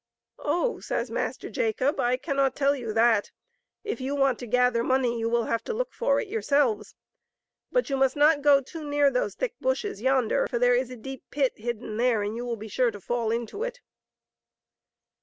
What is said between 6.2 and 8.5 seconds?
yourselves. But you must not